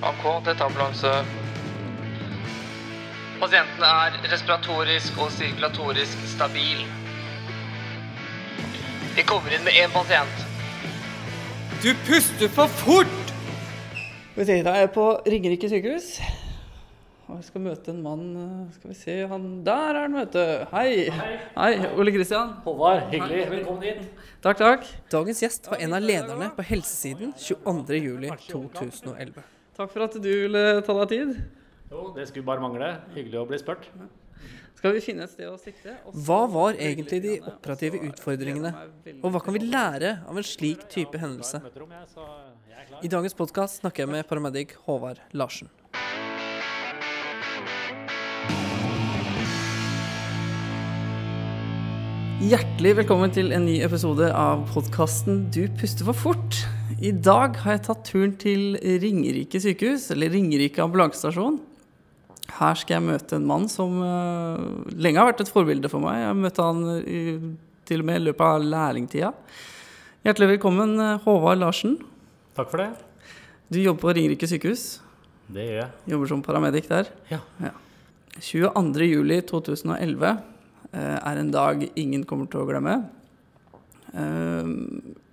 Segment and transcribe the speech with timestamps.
[0.00, 1.10] AK, dette er ambulanse.
[3.40, 6.86] Pasienten er respiratorisk og sirkulatorisk stabil.
[9.16, 10.46] Vi kommer inn med én pasient.
[11.82, 13.34] Du puster for fort!
[14.36, 16.14] Da er jeg på Ringerike sykehus.
[17.28, 18.24] Og jeg skal møte en mann
[18.74, 20.64] Skal vi se han Der er han, vet du.
[20.72, 21.10] Hei.
[21.54, 21.70] Hei.
[21.92, 22.56] Ole Kristian.
[22.64, 23.44] Håvard, hyggelig.
[23.52, 24.10] Velkommen inn.
[24.42, 24.90] Takk, takk.
[25.12, 29.59] Dagens gjest var en av lederne på helsesiden 22.07.2011.
[29.80, 31.30] Takk for at du ville ta deg tid.
[31.88, 32.88] Jo, det skulle bare mangle.
[33.14, 33.86] Hyggelig å bli spurt.
[34.76, 35.94] Skal vi finne et sted å sikte?
[36.26, 38.74] Hva var egentlig de operative utfordringene?
[39.22, 41.62] Og hva kan vi lære av en slik type hendelse?
[43.00, 45.72] I dagens podkast snakker jeg med paramedic Håvard Larsen.
[52.50, 56.60] Hjertelig velkommen til en ny episode av podkasten Du puster for fort.
[57.00, 61.54] I dag har jeg tatt turen til Ringerike sykehus, eller Ringerike ambulansestasjon.
[62.58, 64.58] Her skal jeg møte en mann som uh,
[64.92, 66.18] lenge har vært et forbilde for meg.
[66.20, 67.22] Jeg møtte han i,
[67.88, 69.30] til og med i løpet av lærlingtida.
[70.28, 71.94] Hjertelig velkommen, eh, Håvard Larsen.
[72.58, 72.90] Takk for det.
[73.72, 74.84] Du jobber på Ringerike sykehus.
[75.48, 75.88] Det gjør jeg.
[76.12, 77.08] Jobber som paramedic der.
[77.30, 77.40] Ja.
[78.36, 80.36] 22.07.2011 uh,
[81.00, 83.00] er en dag ingen kommer til å glemme.
[84.12, 84.70] Eh,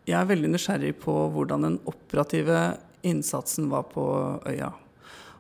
[0.08, 2.78] Jeg er veldig nysgjerrig på hvordan den operative
[3.08, 4.06] innsatsen var på
[4.48, 4.70] øya.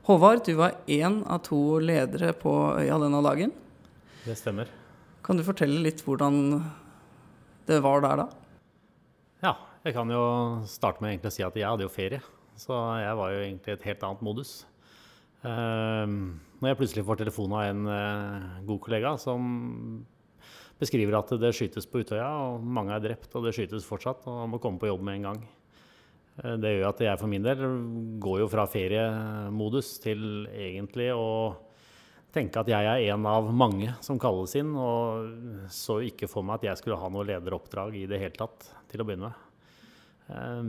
[0.07, 3.53] Håvard, du var én av to ledere på øya denne dagen.
[4.25, 4.67] Det stemmer.
[5.23, 6.59] Kan du fortelle litt hvordan
[7.67, 8.27] det var der da?
[9.43, 9.53] Ja,
[9.87, 10.23] jeg kan jo
[10.67, 12.19] starte med å si at jeg hadde jo ferie.
[12.59, 14.53] Så jeg var jo egentlig i et helt annet modus.
[15.47, 19.47] Ehm, når jeg plutselig får telefon av en eh, god kollega som
[20.79, 24.43] beskriver at det skytes på Utøya, og mange er drept, og det skytes fortsatt, og
[24.43, 25.39] man må komme på jobb med en gang.
[26.43, 27.63] Eh, Det gjør at jeg for min del
[28.21, 31.55] går jo fra feriemodus til egentlig å
[32.33, 36.59] tenke at jeg er en av mange som kalles inn, og så ikke for meg
[36.59, 39.43] at jeg skulle ha noe lederoppdrag i det hele tatt, til å begynne med.
[40.29, 40.63] Eh,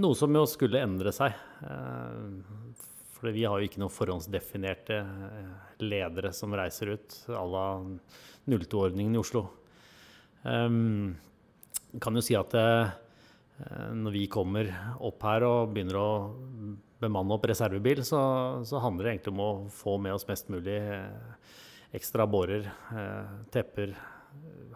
[0.00, 1.32] Noe som jo skulle endre seg.
[1.62, 2.72] eh,
[3.22, 5.50] For vi har jo ikke noen forhåndsdefinerte eh,
[5.84, 7.66] ledere som reiser ut à la
[8.48, 9.44] 02-ordningen i Oslo.
[10.42, 11.14] Um,
[12.02, 12.68] kan jo si at det,
[13.94, 14.70] når vi kommer
[15.04, 16.08] opp her og begynner å
[17.02, 18.20] bemanne opp reservebil, så,
[18.66, 21.54] så handler det egentlig om å få med oss mest mulig eh,
[21.96, 23.94] ekstra bårer, eh, tepper,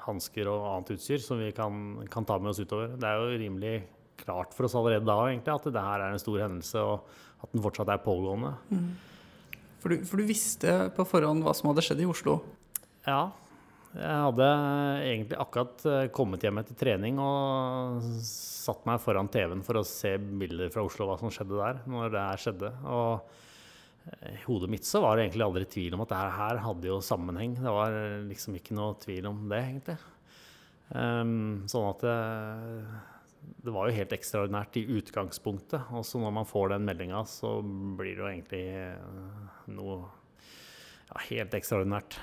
[0.05, 2.97] hansker og annet utstyr som vi kan, kan ta med oss utover.
[3.01, 3.77] Det er jo rimelig
[4.21, 7.53] klart for oss allerede da egentlig, at det her er en stor hendelse, og at
[7.55, 8.53] den fortsatt er pågående.
[9.81, 12.39] For du, for du visste på forhånd hva som hadde skjedd i Oslo.
[13.07, 13.29] Ja.
[13.97, 14.47] Jeg hadde
[15.07, 20.17] egentlig akkurat eh, kommet hjem etter trening og satt meg foran TV-en for å se
[20.21, 22.73] bilder fra Oslo, hva som skjedde der, når det her skjedde.
[22.93, 23.31] Og
[24.11, 26.91] eh, i hodet mitt så var det egentlig aldri tvil om at det her hadde
[26.91, 27.57] jo sammenheng.
[27.57, 27.97] Det var
[28.29, 29.99] liksom ikke noe tvil om det, egentlig.
[30.87, 32.19] Um, sånn at det,
[33.67, 35.91] det var jo helt ekstraordinært i utgangspunktet.
[35.97, 40.01] Og så når man får den meldinga, så blir det jo egentlig eh, noe
[41.09, 42.19] ja, helt ekstraordinært.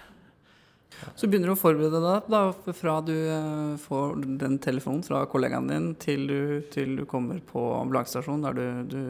[1.16, 2.44] Så begynner du å forberede deg da,
[2.78, 6.40] fra du eh, får den telefonen fra kollegaen din til du,
[6.74, 9.02] til du kommer på ambulansestasjonen der du, du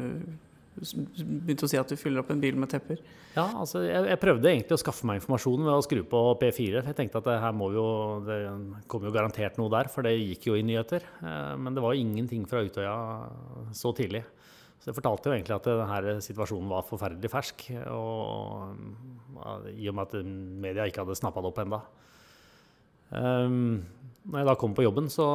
[1.46, 3.02] begynte å si at du fyller opp en bil med tepper.
[3.34, 6.82] Ja, altså jeg, jeg prøvde egentlig å skaffe meg informasjon ved å skru på P4.
[6.82, 7.86] For jeg tenkte at det her må jo,
[8.26, 8.38] det
[8.90, 11.06] kom jo garantert noe der, for det gikk jo i nyheter.
[11.22, 12.96] Eh, Men det var jo ingenting fra Utøya
[13.78, 14.24] så tidlig.
[14.84, 17.62] Så det fortalte jo egentlig at denne situasjonen var forferdelig fersk.
[17.88, 20.32] Og i og med at
[20.66, 21.80] media ikke hadde snappa det opp ennå.
[23.14, 23.86] Um,
[24.28, 25.28] når jeg da kommer på jobben, så,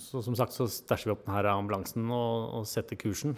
[0.00, 3.36] så som sagt så stæsjer vi opp denne ambulansen og, og setter kursen.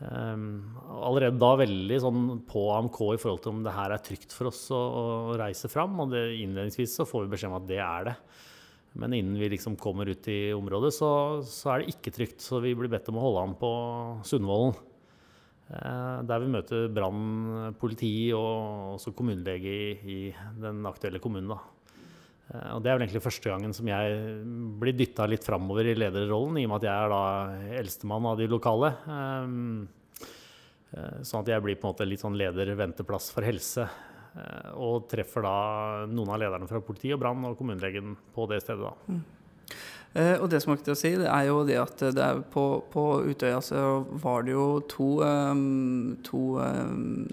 [0.00, 4.34] Um, allerede da veldig sånn på AMK i forhold til om det her er trygt
[4.34, 5.02] for oss å, å
[5.38, 5.94] reise fram.
[6.02, 8.18] Og det, innledningsvis så får vi beskjed om at det er det.
[8.98, 11.10] Men innen vi liksom kommer ut i området, så,
[11.46, 12.40] så er det ikke trygt.
[12.42, 13.70] Så vi blir bedt om å holde an på
[14.26, 14.78] Sundvolden.
[15.70, 20.18] Eh, der vi møter brann, politi og også kommunelege i, i
[20.58, 21.54] den aktuelle kommunen.
[21.54, 24.18] Eh, og det er vel egentlig første gangen som jeg
[24.82, 28.40] blir dytta litt framover i lederrollen, i og med at jeg er da eldstemann av
[28.40, 28.92] de lokale.
[29.06, 29.88] Um,
[30.90, 33.86] eh, Sånn at jeg blir på en måte litt sånn leder-venteplass for helse.
[34.36, 35.56] Eh, Og treffer da
[36.10, 38.90] noen av lederne fra politi og brann og kommunelegen på det stedet.
[38.90, 39.20] da.
[40.10, 42.40] Eh, og det som er viktig å si, det er jo det at det er
[42.50, 47.28] på, på Utøya så var det jo to, um, to um,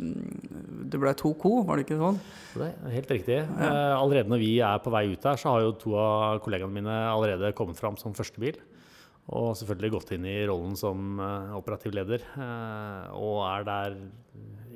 [0.86, 2.20] Det ble to ko, var det ikke sånn?
[2.54, 3.40] Det er helt riktig.
[3.42, 6.78] Eh, allerede når vi er på vei ut her, så har jo to av kollegaene
[6.78, 8.60] mine allerede kommet fram som førstebil.
[9.34, 12.22] Og selvfølgelig gått inn i rollen som eh, operativ leder.
[12.38, 13.98] eh, og er der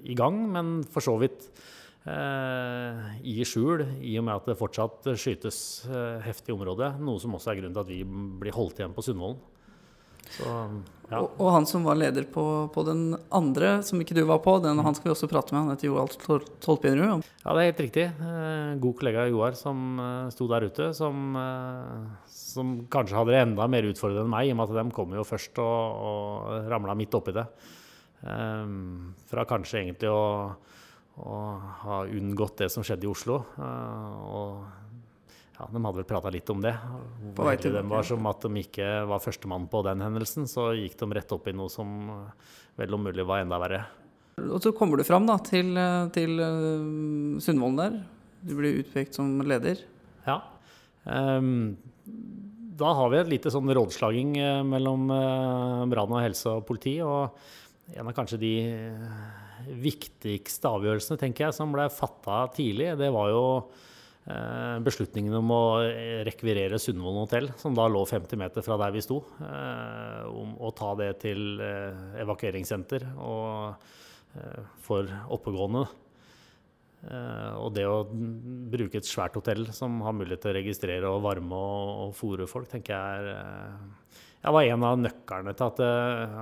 [0.01, 1.69] i gang, men for så vidt eh,
[2.07, 6.95] i skjul, i og med at det fortsatt skytes eh, heftig i området.
[7.03, 8.01] Noe som også er grunnen til at vi
[8.41, 9.37] blir holdt igjen på Sundvolden.
[10.31, 10.47] Så,
[11.11, 11.19] ja.
[11.19, 14.53] Og, og han som var leder på, på den andre, som ikke du var på,
[14.63, 15.65] den, han skal vi også prate med.
[15.65, 17.25] Han heter Joald Tol- Tolpinrud.
[17.43, 18.05] Ja, det er helt riktig.
[18.15, 23.43] Eh, God kollega Joar som eh, sto der ute, som, eh, som kanskje hadde det
[23.43, 26.71] enda mer utfordrende enn meg, i og med at de kom jo først og, og
[26.71, 27.45] ramla midt oppi det.
[28.23, 28.75] Eh,
[29.33, 30.23] Fra kanskje egentlig å,
[31.21, 31.39] å
[31.83, 33.41] ha unngått det som skjedde i Oslo.
[33.57, 34.65] eh, Og
[35.59, 36.73] ja, de hadde vel prata litt om det.
[37.37, 40.47] Hvor heldige de var som at de ikke var førstemann på den hendelsen.
[40.49, 42.47] Så gikk de rett opp i noe som eh,
[42.81, 43.83] vel om mulig var enda verre.
[44.41, 46.41] Og så kommer du fram da, til, eh, til
[47.43, 48.01] Sundvolden der.
[48.41, 49.83] Du blir utpekt som leder.
[50.25, 50.39] Ja.
[51.05, 51.77] Um,
[52.81, 54.31] da har vi et lite sånn rådslaging
[54.65, 55.03] mellom
[55.91, 56.95] brann og helse og politi.
[57.05, 57.37] Og
[57.93, 58.53] en av kanskje de
[59.83, 63.43] viktigste avgjørelsene tenker jeg, som ble fatta tidlig, det var jo
[64.25, 65.63] eh, beslutningen om å
[66.27, 69.21] rekvirere Sundvolden hotell, som da lå 50 meter fra der vi sto.
[69.45, 73.89] eh, Om å ta det til eh, evakueringssenter og
[74.79, 75.81] for oppegående.
[77.59, 81.57] Og det å bruke et svært hotell som har mulighet til å registrere og varme
[81.57, 85.89] og, og fôre folk, tenker jeg er eh, var en av nøklene til at det,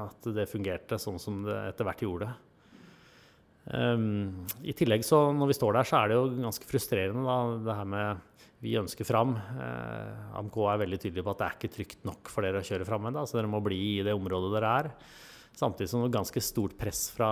[0.04, 2.30] at det fungerte sånn som det etter hvert gjorde.
[3.70, 7.38] Um, I tillegg, så når vi står der, så er det jo ganske frustrerende, da,
[7.68, 8.26] det her med
[8.60, 9.36] vi ønsker fram.
[9.56, 12.66] Uh, AMK er veldig tydelig på at det er ikke trygt nok for dere å
[12.66, 14.94] kjøre fram ennå, så dere må bli i det området dere er.
[15.60, 17.30] Samtidig som det var ganske stort press fra,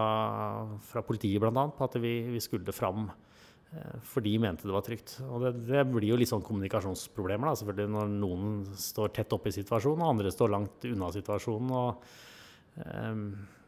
[0.90, 4.86] fra politiet annet, på at vi, vi skulle fram eh, for de mente det var
[4.86, 5.18] trygt.
[5.28, 9.52] Og det, det blir jo litt sånn kommunikasjonsproblemer da, selvfølgelig når noen står tett oppe
[9.52, 11.72] i situasjonen, og andre står langt unna situasjonen.
[11.72, 12.26] og eh,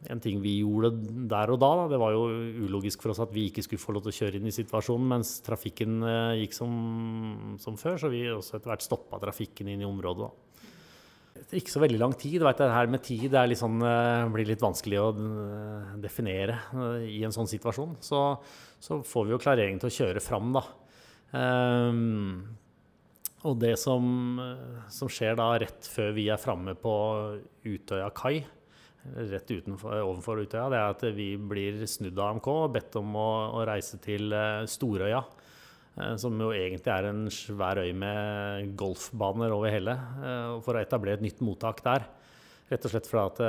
[0.08, 0.94] En ting vi gjorde
[1.28, 2.28] der og da, da, det var jo
[2.64, 5.10] ulogisk for oss at vi ikke skulle få lov til å kjøre inn i situasjonen
[5.12, 6.76] mens trafikken eh, gikk som,
[7.60, 10.30] som før, så vi også etter hvert stoppa trafikken inn i området.
[10.30, 10.62] da.
[11.40, 12.38] Etter ikke så veldig lang tid.
[12.44, 16.62] Vet, det her med tid litt sånn, eh, blir litt vanskelig å eh, definere
[17.04, 17.98] i en sånn situasjon.
[18.04, 18.22] Så,
[18.80, 20.64] så får vi jo klarering til å kjøre fram, da.
[21.30, 22.56] Um,
[23.46, 24.40] og det som,
[24.92, 26.94] som skjer da rett før vi er framme på
[27.68, 28.40] Utøya kai,
[29.30, 33.16] rett utenfor, ovenfor Utøya, det er at vi blir snudd av AMK og bedt om
[33.20, 33.30] å,
[33.60, 35.22] å reise til eh, Storøya.
[35.98, 39.98] eh, Som jo egentlig er en svær øy med golfbaner over hele.
[40.24, 42.08] eh, For å etablere et nytt mottak der.
[42.70, 43.40] Rett og slett fordi at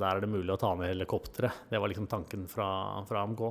[0.00, 1.50] der er det mulig å ta ned helikoptre.
[1.68, 2.68] Det var liksom tanken fra,
[3.04, 3.42] fra AMK.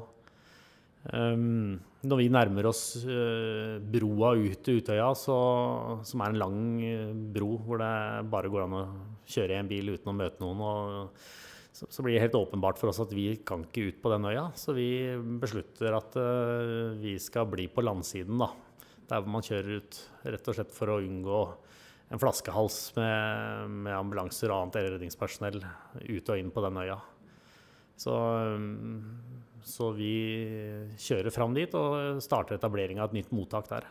[1.11, 5.35] Um, når vi nærmer oss uh, broa ut til Utøya, så,
[6.07, 7.89] som er en lang eh, bro hvor det
[8.31, 8.83] bare går an å
[9.27, 11.19] kjøre i en bil uten å møte noen, og,
[11.75, 14.29] så, så blir det helt åpenbart for oss at vi kan ikke ut på den
[14.31, 14.45] øya.
[14.55, 14.87] Så vi
[15.43, 18.53] beslutter at uh, vi skal bli på landsiden, da.
[19.09, 21.45] Der hvor man kjører ut, rett og slett for å unngå
[22.13, 27.01] en flaskehals med, med ambulanser og annet redningspersonell ut og inn på den øya.
[27.99, 28.13] Så,
[28.55, 30.13] um, så vi
[30.99, 33.87] kjører fram dit og starter etablering av et nytt mottak der.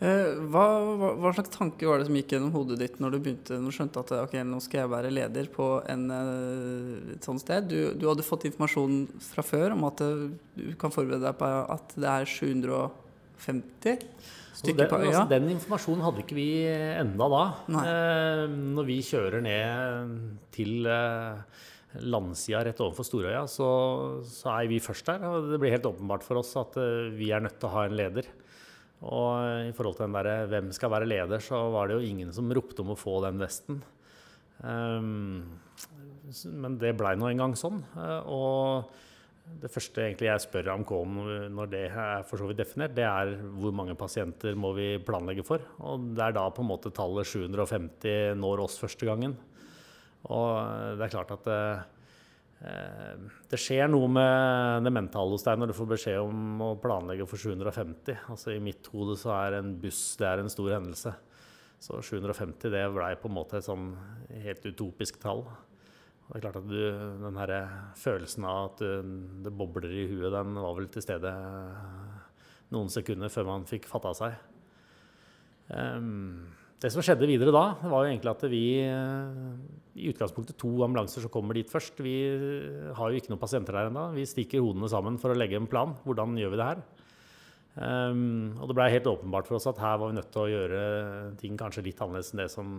[0.00, 0.64] Eh, hva,
[0.96, 3.68] hva, hva slags tanke var det som gikk gjennom hodet ditt når du begynte, når
[3.68, 7.68] du skjønte at ok, nå skal jeg være leder på en, eh, et sånt sted?
[7.68, 11.50] Du, du hadde fått informasjon fra før om at eh, du kan forberede deg på
[11.76, 14.00] at det er 750
[14.60, 15.10] stykker på øya.
[15.10, 17.44] altså, den informasjonen hadde ikke vi enda da.
[17.82, 18.44] Eh,
[18.76, 20.16] når vi kjører ned
[20.56, 21.60] til eh,
[21.98, 23.68] landsida rett overfor Storøya, så,
[24.26, 25.24] så er vi først der.
[25.26, 27.86] Og det blir helt åpenbart for oss at eh, vi er nødt til å ha
[27.86, 28.28] en leder.
[29.00, 32.06] Og eh, i forhold til den der, hvem skal være leder, så var det jo
[32.12, 33.82] ingen som ropte om å få den vesten.
[34.60, 35.46] Um,
[36.52, 37.80] men det blei nå engang sånn.
[37.98, 38.90] eh, Og
[39.60, 41.14] det første egentlig jeg spør AMK om
[41.50, 45.42] når det er for så vidt definert, det er hvor mange pasienter må vi planlegge
[45.48, 45.64] for.
[45.82, 49.34] Og det er da på en måte tallet 750 når oss første gangen.
[50.28, 51.62] Og det er klart at det,
[52.68, 56.74] eh, det skjer noe med det mentale hos deg når du får beskjed om å
[56.82, 58.26] planlegge for 750.
[58.32, 61.14] Altså I mitt hode så er en buss det er en stor hendelse.
[61.80, 63.94] Så 750 det blei på en måte et sånn
[64.44, 65.46] helt utopisk tall.
[66.30, 66.76] Det er klart at du,
[67.24, 67.52] den her
[67.98, 71.32] følelsen av at du, det bobler i huet, den var vel til stede
[72.70, 74.36] noen sekunder før man fikk fatta seg.
[75.74, 76.50] Ehm,
[76.80, 79.50] det som skjedde videre da, var jo egentlig at vi eh,
[80.00, 82.00] i utgangspunktet to ambulanser som kommer dit først.
[82.00, 82.14] Vi
[82.96, 84.06] har jo ikke noen pasienter der ennå.
[84.16, 85.92] Vi stikker hodene sammen for å legge en plan.
[86.06, 86.82] Hvordan gjør vi det her?
[87.80, 90.50] Um, og det blei helt åpenbart for oss at her var vi nødt til å
[90.50, 90.80] gjøre
[91.38, 92.72] ting kanskje litt annerledes enn det som,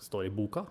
[0.00, 0.64] står i boka.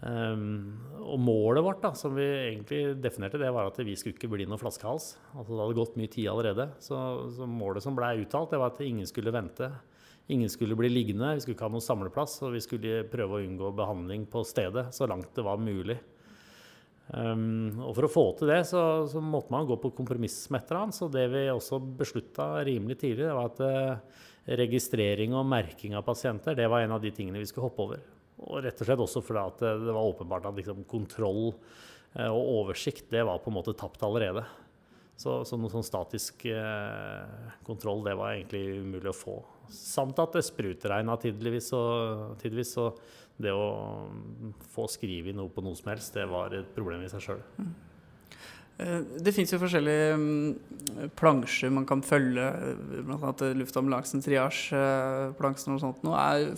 [0.00, 4.30] Um, og målet vårt, da, som vi egentlig definerte, det var at vi skulle ikke
[4.32, 5.12] bli noen flaskehals.
[5.34, 6.70] Altså, det hadde gått mye tid allerede.
[6.80, 6.96] Så,
[7.36, 9.68] så målet som blei uttalt, det var at ingen skulle vente.
[10.30, 13.42] Ingen skulle bli liggende, vi skulle ikke ha noen samleplass, og vi skulle prøve å
[13.44, 15.98] unngå behandling på stedet så langt det var mulig.
[17.10, 20.62] Um, og For å få til det, så, så, måtte man gå på kompromiss med
[20.62, 20.96] et eller annet.
[20.96, 24.22] Så det vi også beslutta rimelig tidlig, det var at uh,
[24.62, 28.06] registrering og merking av pasienter det var en av de tingene vi skulle hoppe over.
[28.46, 32.52] Og rett og slett også fordi at det var åpenbart at liksom, kontroll uh, og
[32.62, 34.44] oversikt det var på en måte tapt allerede.
[35.20, 39.34] Så, så noe sånn statisk eh, kontroll det var egentlig umulig å få.
[39.68, 42.40] Samt at det sprutregna tidvis, og.
[42.64, 42.86] Så
[43.36, 44.08] det å
[44.72, 47.44] få skrive noe på noe som helst, det var et problem i seg sjøl.
[48.78, 52.46] Eh, det fins jo forskjellige mm, plansjer man kan følge,
[53.06, 53.32] bl.a.
[53.58, 56.06] luftambulansen, triasjeplansjen og sånt.
[56.12, 56.52] Er,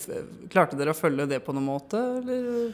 [0.53, 2.69] klarte dere å følge det på noen måte, eller?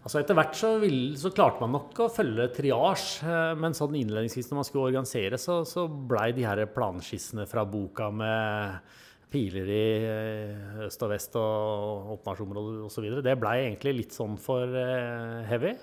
[0.00, 3.98] Altså Etter hvert så, vil, så, klarte man nok å følge triasj, eh, men sånn
[3.98, 8.96] innledningsvis når man skulle organisere, så, så blei de her planskissene fra boka med
[9.30, 13.10] piler i eh, øst og vest og oppmarsjområder osv.
[13.22, 15.76] Det blei egentlig litt sånn for eh, heavy.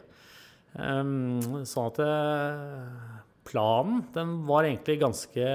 [0.77, 5.51] Ehm, sånn at eh, planen den var egentlig ganske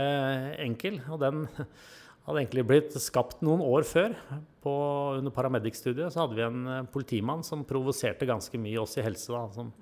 [0.62, 1.00] enkel.
[1.12, 1.44] Og den
[2.26, 4.16] hadde egentlig blitt skapt noen år før.
[4.62, 4.72] På,
[5.18, 9.30] under paramedic-studiet så hadde vi en politimann som provoserte ganske mye oss i helse.
[9.34, 9.72] Da, som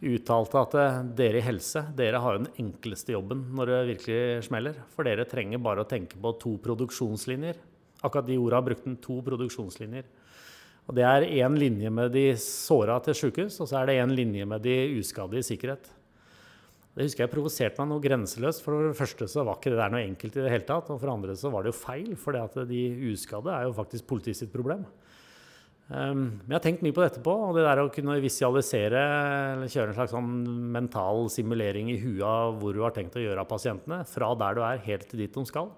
[0.00, 4.22] uttalte at eh, dere i helse dere har jo den enkleste jobben når det virkelig
[4.48, 4.80] smeller.
[4.94, 7.60] For dere trenger bare å tenke på to produksjonslinjer.
[8.00, 10.08] Akkurat de orda brukte han to produksjonslinjer.
[10.88, 14.14] Og Det er én linje med de såra til sjukehus, og så er det én
[14.14, 15.90] linje med de uskadde i sikkerhet.
[16.90, 18.64] Det husker jeg provoserte meg noe grenseløst.
[18.64, 20.90] For det første så var ikke det der noe enkelt i det hele tatt.
[20.90, 22.82] Og for det andre så var det jo feil, for det at de
[23.12, 24.82] uskadde er jo faktisk politiet sitt problem.
[25.90, 29.00] Um, men jeg har tenkt mye på dette på, og det der å kunne visualisere
[29.56, 30.28] eller kjøre en slags sånn
[30.70, 34.54] mental simulering i huet av hvor du har tenkt å gjøre av pasientene, fra der
[34.54, 35.72] du er helt til dit de skal,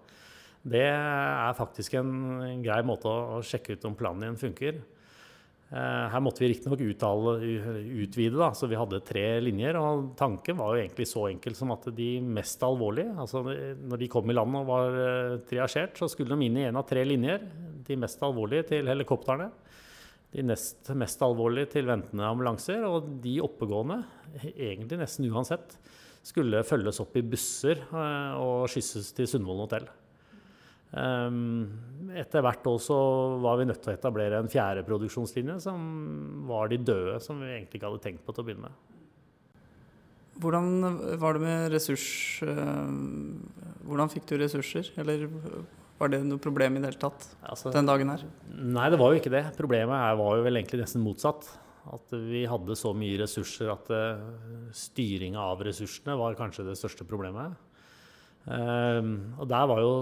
[0.62, 2.10] det er faktisk en,
[2.62, 4.82] grei måte å, sjekke ut om planen din funker.
[5.72, 9.78] Uh, her måtte vi riktignok utvide, da, så vi hadde tre linjer.
[9.80, 14.10] Og tanken var jo egentlig så enkel som at de mest alvorlige, altså når de
[14.12, 17.02] kom i land og var uh, triasjert, så skulle de inn i en av tre
[17.08, 17.48] linjer.
[17.82, 19.50] De mest alvorlige til helikoptrene
[20.32, 22.84] de nest mest alvorlige til ventende ambulanser.
[22.88, 24.00] Og de oppegående,
[24.52, 25.76] egentlig nesten uansett,
[26.24, 29.88] skulle følges opp i busser eh, og skysses til Sundvolden hotell.
[30.92, 32.96] Ehm, etter hvert også
[33.40, 35.84] var vi nødt til å etablere en fjerde produksjonslinje, som
[36.48, 38.98] var de døde, som vi egentlig ikke hadde tenkt på til å begynne med.
[40.42, 40.68] Hvordan
[41.20, 42.06] var det med ressurs...
[42.44, 42.92] Eh,
[43.86, 45.26] hvordan fikk du ressurser, eller
[46.00, 48.24] var det noe problem i det hele tatt altså, den dagen her?
[48.50, 49.44] Nei, det var jo ikke det.
[49.58, 51.46] Problemet var jo vel egentlig nesten motsatt.
[51.92, 54.20] At vi hadde så mye ressurser at uh,
[54.76, 57.56] styringa av ressursene var kanskje det største problemet.
[58.42, 59.92] Um, og der var jo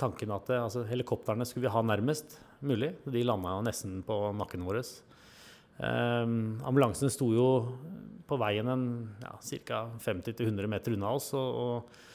[0.00, 2.94] tanken at uh, altså, helikoptrene skulle vi ha nærmest mulig.
[3.04, 4.80] De landa jo nesten på nakken vår.
[5.76, 7.48] Um, ambulansen sto jo
[8.24, 8.88] på veien en
[9.20, 9.36] ja,
[9.68, 9.84] ca.
[10.00, 11.32] 50-100 meter unna oss.
[11.36, 12.10] og, og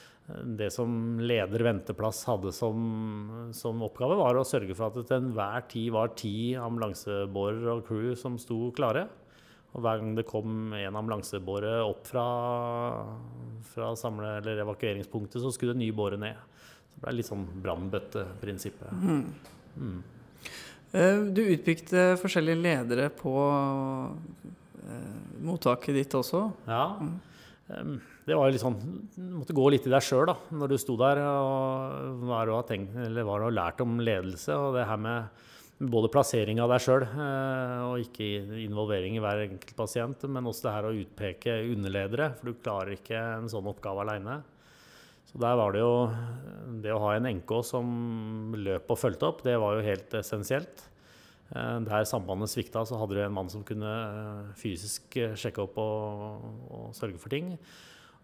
[0.58, 5.24] det som leder venteplass hadde som, som, oppgave, var å sørge for at det til
[5.24, 9.06] enhver tid var ti ambulansebårer og crew som sto klare.
[9.70, 12.24] Og hver gang det kom en ambulansebåre opp fra,
[13.70, 16.40] fra samle- eller evakueringspunktet, så skulle det en ny båre ned.
[16.90, 18.90] Så det ble litt sånn brannbøtteprinsippet.
[18.98, 19.24] Mm.
[19.78, 19.98] Mm.
[20.90, 23.34] Eh, du utpekte forskjellige ledere på
[24.90, 26.48] eh, mottaket ditt også.
[26.66, 26.86] Ja.
[26.98, 27.18] Mm
[28.26, 28.78] det var jo litt sånn
[29.14, 32.66] Du måtte gå litt i deg sjøl når du sto der og hva du har
[32.68, 34.54] tenkt, eller hva du har lært om ledelse.
[34.54, 35.46] Og det her med
[35.80, 38.26] både plassering av deg sjøl eh, og ikke
[38.66, 42.96] involvering i hver enkelt pasient, men også det her å utpeke underledere, for du klarer
[42.98, 44.40] ikke en sånn oppgave aleine.
[45.30, 46.10] Så der var det jo
[46.82, 47.86] Det å ha en NK som
[48.56, 50.84] løp og fulgte opp, det var jo helt essensielt.
[51.54, 55.80] Eh, der sambandet svikta, så hadde du en mann som kunne eh, fysisk sjekke opp
[55.80, 57.54] og, og sørge for ting.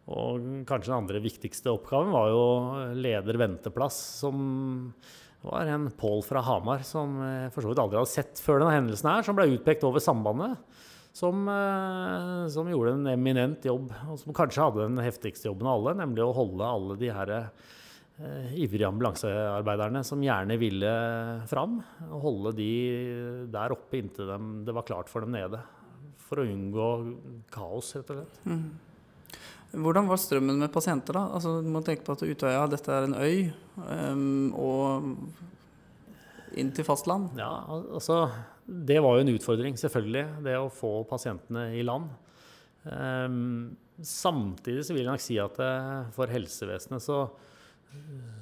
[0.06, 2.42] Og kanskje den andre viktigste oppgaven var jo
[2.94, 4.92] leder venteplass, som
[5.46, 8.74] var en Pål fra Hamar som jeg for så vidt aldri hadde sett før denne
[8.74, 10.58] hendelsen her, som ble utpekt over sambandet.
[11.16, 15.78] Som, eh, som, gjorde en eminent jobb, og som kanskje hadde den heftigste jobben av
[15.78, 20.90] alle, nemlig å holde alle de her eh, ivrige ambulansearbeiderne som gjerne ville
[21.48, 21.78] fram,
[22.10, 22.72] og holde de
[23.48, 25.62] der oppe inntil dem, det var klart for dem nede.
[26.26, 26.90] For å unngå
[27.54, 28.42] kaos, rett og slett.
[28.44, 28.68] Mm.
[29.72, 31.24] Hvordan var strømmen med pasienter, da?
[31.36, 33.48] Altså, du må tenke på at Utøya dette er en øy,
[33.82, 35.08] um, og
[36.56, 37.34] inn til fastland.
[37.38, 38.26] Ja, altså
[38.66, 42.08] det var jo en utfordring, selvfølgelig, det å få pasientene i land.
[42.86, 47.24] Um, samtidig så vil jeg nok si at uh, for helsevesenet så,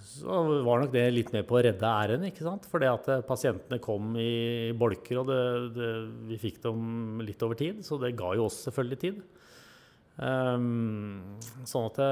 [0.05, 2.27] så, var nok det litt mer på å redde æren.
[2.29, 2.69] ikke sant?
[2.71, 5.41] Fordi at uh, pasientene kom i bolker, og det,
[5.77, 5.93] det,
[6.31, 7.85] vi fikk dem litt over tid.
[7.87, 9.25] Så det ga jo oss selvfølgelig tid.
[10.15, 12.11] Um, sånn at det,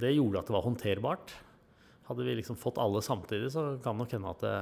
[0.00, 1.34] det, gjorde at det var håndterbart.
[2.08, 4.56] Hadde vi liksom fått alle samtidig, så kan nok hende at det,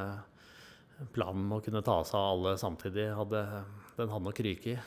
[1.14, 3.42] planen med å kunne ta seg av alle samtidig, hadde,
[3.98, 4.78] den hadde nok ryket i.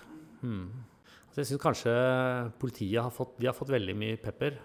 [0.42, 0.66] Hmm.
[1.30, 1.94] Så jeg syns kanskje
[2.62, 4.58] politiet har fått, har fått, veldig mye pepper.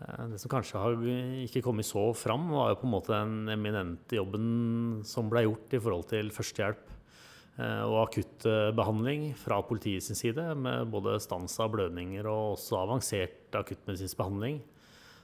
[0.00, 0.96] Eh, det som kanskje har
[1.44, 5.76] ikke kommet så fram, var jo på en måte den eminente jobben som ble gjort
[5.76, 6.91] i forhold til førstehjelp eh,
[7.60, 14.62] og akuttbehandling fra politiets side, med både stans av blødninger og også avansert akuttmedisinsk behandling,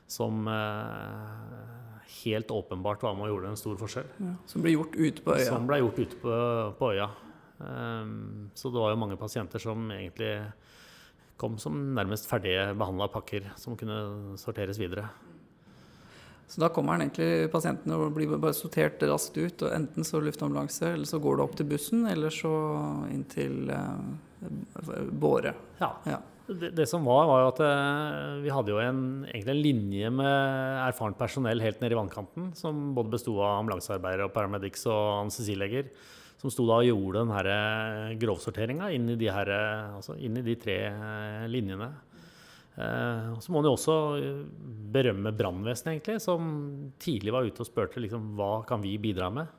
[0.08, 1.78] som eh,
[2.25, 4.11] helt åpenbart var med og gjorde en stor forskjell.
[4.25, 5.49] Ja, som ble gjort ute på øya?
[5.49, 6.37] Som ble gjort ute på,
[6.78, 7.08] på øya.
[7.58, 10.32] Um, så det var jo mange pasienter som egentlig
[11.38, 15.08] kom som nærmest ferdige behandla pakker som kunne sorteres videre.
[16.48, 19.66] Så da kommer den egentlig pasienten og blir bare sortert raskt ut.
[19.66, 22.52] og Enten så luftambulanse, eller så går det opp til bussen, eller så
[23.12, 25.52] inn til eh, båre.
[25.82, 25.92] Ja.
[26.08, 26.22] ja.
[26.48, 30.12] Det, det, som var, var jo at eh, vi hadde jo en, egentlig en linje
[30.22, 35.26] med erfarent personell helt nede i vannkanten, som både besto av ambulansearbeidere og paramedics og
[35.26, 35.90] anestesileger,
[36.40, 41.44] som sto da og gjorde den eh, grovsorteringa inn, altså inn, i de tre uh,
[41.50, 41.90] linjene.
[42.78, 43.94] Uh, så må man jo også
[44.94, 46.50] berømme brannvesenet, egentlig, som
[47.02, 49.50] tidlig var ute og spurte liksom, hva kan vi bidra med.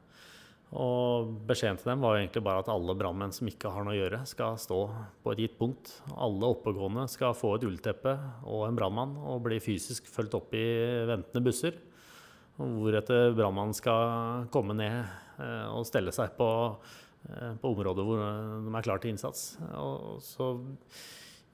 [0.77, 3.97] Og beskjeden til dem var egentlig bare at alle brannmenn som ikke har noe å
[3.97, 4.77] gjøre, skal stå
[5.23, 5.95] på et gitt punkt.
[6.13, 8.13] Alle oppegående skal få et ullteppe
[8.45, 10.67] og en brannmann og bli fysisk fulgt opp i
[11.09, 11.79] ventende busser.
[12.59, 14.99] Hvoretter brannmannen skal komme ned
[15.41, 16.49] eh, og stelle seg på,
[17.31, 19.55] eh, på områder hvor de er klar til innsats.
[19.73, 20.51] Og så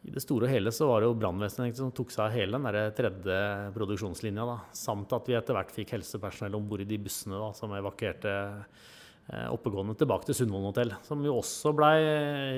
[0.06, 2.58] i det store og hele så var det jo brannvesenet som tok seg av hele
[2.60, 3.38] den der tredje
[3.74, 4.46] produksjonslinja.
[4.46, 4.58] Da.
[4.78, 8.36] Samt at vi etter hvert fikk helsepersonell om bord i de bussene da, som evakuerte
[9.26, 11.96] Eh, oppegående tilbake til Sundvolden hotell, som jo også blei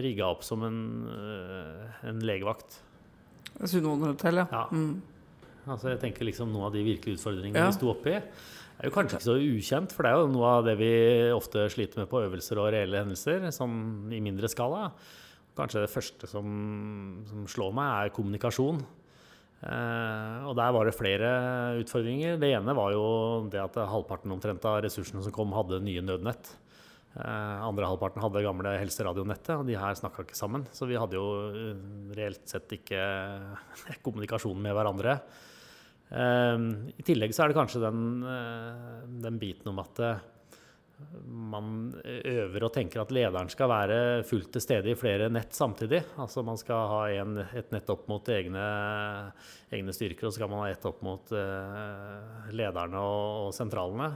[0.04, 2.82] rigga opp som en, eh, en legevakt.
[3.64, 4.48] Sundvolden hotell, ja.
[4.52, 4.66] ja.
[4.76, 4.98] Mm.
[5.68, 7.70] Altså jeg tenker liksom Noen av de virkelige utfordringene ja.
[7.72, 10.68] vi sto oppi, er jo kanskje ikke så ukjent, for det er jo noe av
[10.68, 10.92] det vi
[11.36, 14.90] ofte sliter med på øvelser og reelle hendelser, sånn i mindre skala.
[15.58, 16.48] Kanskje det første som,
[17.30, 18.84] som slår meg, er kommunikasjon.
[19.58, 21.32] Eh, og der var det flere
[21.82, 22.38] utfordringer.
[22.42, 23.08] Det ene var jo
[23.52, 26.52] det at halvparten omtrent av ressursene som kom, hadde nye nødnett.
[27.18, 30.68] Eh, andre halvparten hadde gamle helseradionettet, og de her snakka ikke sammen.
[30.78, 31.84] Så vi hadde jo eh,
[32.20, 33.02] reelt sett ikke
[34.06, 35.20] kommunikasjon med hverandre.
[36.08, 38.22] I tillegg så er det kanskje den,
[39.20, 39.98] den biten om at
[41.28, 46.02] man øver og tenker at lederen skal være fullt til stede i flere nett samtidig.
[46.18, 48.64] Altså man skal ha en, et nett opp mot egne,
[49.70, 54.10] egne, styrker, og så skal man ha ett opp mot uh, lederne og, og, sentralene.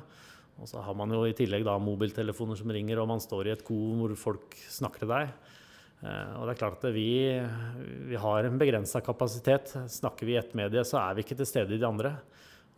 [0.62, 3.56] Og så har man jo i tillegg da mobiltelefoner som ringer, og man står i
[3.56, 5.36] et ko hvor folk snakker til deg.
[6.02, 7.12] Uh, og det er klart at vi,
[8.10, 9.76] vi har en begrensa kapasitet.
[10.02, 12.18] Snakker vi i ett medie, så er vi ikke til stede i de andre.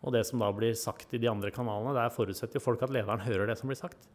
[0.04, 2.92] Og det som da blir sagt i de andre kanalene, der forutsetter jo folk at
[2.92, 4.08] lederen hører det som blir sagt.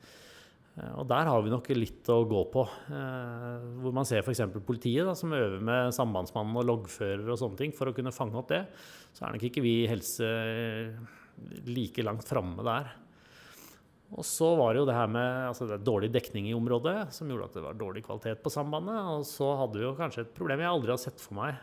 [0.77, 2.65] Eh, og der har vi nok litt å gå på.
[2.93, 4.45] Eh, hvor man ser f.eks.
[4.65, 8.37] politiet, da, som øver med sambandsmannen og loggfører og sånne ting for å kunne fange
[8.39, 8.63] opp det.
[9.15, 10.29] Så er nok ikke vi i helse
[11.69, 12.91] like langt framme der.
[14.09, 17.29] Og så var det jo det her med altså det dårlig dekning i området, som
[17.29, 18.97] gjorde at det var dårlig kvalitet på sambandet.
[19.13, 21.59] Og så hadde vi jo kanskje et problem jeg aldri har sett for meg.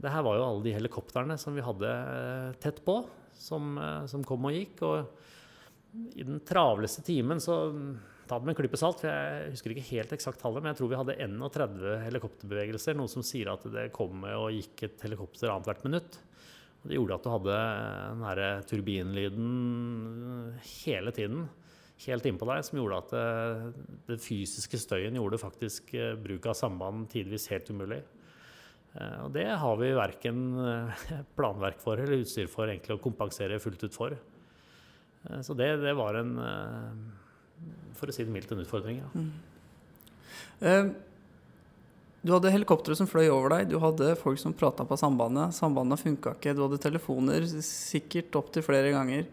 [0.00, 3.00] Det her var jo alle de helikoptrene som vi hadde eh, tett på
[3.38, 4.82] som, eh, som, kom og gikk.
[4.86, 7.62] Og i den travleste timen så
[8.26, 10.80] Ta det med en klype salt, for jeg husker ikke helt eksakt tallet, men jeg
[10.80, 11.76] tror vi hadde 31
[12.08, 16.18] helikopterbevegelser, noe som sier at det kom og gikk et helikopter annethvert minutt.
[16.82, 17.60] Og det gjorde at du hadde
[18.16, 19.46] den her turbinlyden
[20.82, 21.46] hele tiden
[22.04, 23.62] helt innpå deg, som gjorde at eh,
[24.10, 28.02] den fysiske støyen gjorde faktisk eh, bruk av samband tidvis helt umulig.
[28.96, 31.04] Eh, og det har vi verken eh,
[31.38, 34.16] planverk for eller utstyr for egentlig å kompensere fullt ut for.
[34.16, 36.32] Eh, så det, det var en,
[37.98, 39.02] for å si det mildt, en utfordring.
[39.04, 39.10] Ja.
[39.16, 40.94] Mm.
[42.26, 45.54] Du hadde helikoptre som fløy over deg, du hadde folk som prata på sambandet.
[45.54, 49.28] Sambandet funka ikke, du hadde telefoner sikkert opptil flere ganger.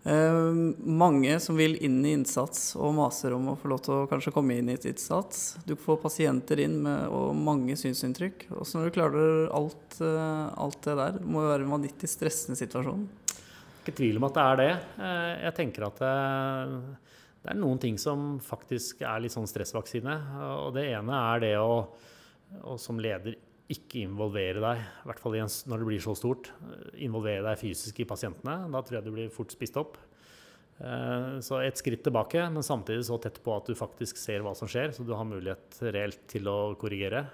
[0.00, 4.06] Uh, mange som vil inn i innsats og maser om å få lov til å
[4.08, 5.58] kanskje komme inn i et innsats.
[5.68, 8.46] Du får pasienter inn med, og mange synsinntrykk.
[8.56, 12.56] Også når du klarer alt, uh, alt det der, må jo være en vanvittig stressende
[12.60, 13.04] situasjon.
[13.82, 14.70] Ikke tvil om at det er det.
[14.96, 20.16] Uh, jeg tenker at det er noen ting som faktisk er litt sånn stressvaksine.
[20.64, 21.84] Og det ene er det å,
[22.64, 23.36] å som leder
[23.70, 26.50] ikke involvere deg, i hvert fall når det blir så stort,
[26.98, 28.64] involvere deg fysisk i pasientene.
[28.72, 29.98] Da tror jeg du blir fort spist opp.
[30.80, 34.54] Eh, så et skritt tilbake, men samtidig så tett på at du faktisk ser hva
[34.56, 37.26] som skjer, så du har mulighet reelt til å korrigere.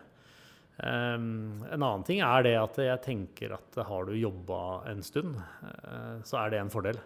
[0.82, 5.38] Eh, en annen ting er det at jeg tenker at har du jobba en stund,
[5.38, 6.98] eh, så er det en fordel.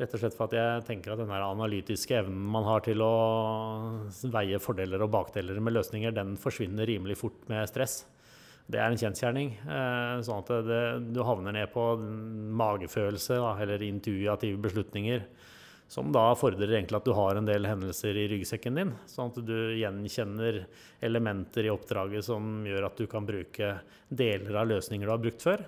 [0.00, 3.10] Rett og slett for at jeg tenker at den analytiske evnen man har til å
[4.32, 8.04] veie fordeler og bakdeler med løsninger, den forsvinner rimelig fort med stress.
[8.70, 9.54] Det er en kjensgjerning.
[10.26, 11.84] Sånn at det, du havner ned på
[12.60, 15.24] magefølelse da, eller intuitive beslutninger
[15.90, 19.40] som da fordrer egentlig at du har en del hendelser i ryggsekken din, sånn at
[19.42, 20.60] du gjenkjenner
[21.02, 23.72] elementer i oppdraget som gjør at du kan bruke
[24.06, 25.64] deler av løsninger du har brukt før.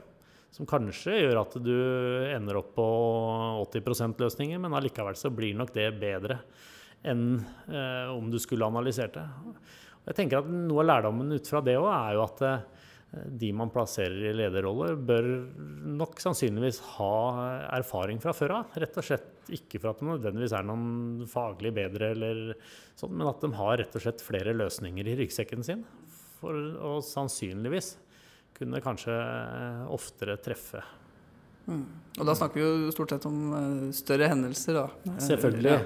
[0.54, 1.74] Som kanskje gjør at du
[2.36, 2.86] ender opp på
[3.64, 6.38] 80 løsninger, men allikevel så blir nok det bedre
[7.02, 9.26] enn eh, om du skulle analysert det.
[10.06, 12.81] Jeg tenker at Noe av lærdommen ut fra det òg er jo at eh,
[13.12, 15.26] de man plasserer i lederroller, bør
[15.98, 17.16] nok sannsynligvis ha
[17.76, 18.78] erfaring fra før av.
[18.80, 22.40] Rett og slett ikke for at de nødvendigvis er noen faglig bedre, eller
[22.96, 25.84] sånn, men at de har rett og slett flere løsninger i ryggsekken sin.
[26.40, 27.92] For å sannsynligvis
[28.56, 29.14] kunne kanskje
[29.92, 30.80] oftere treffe.
[31.68, 31.84] Mm.
[32.16, 35.14] Og da snakker vi jo stort sett om uh, større hendelser, da.
[35.28, 35.78] Selvfølgelig.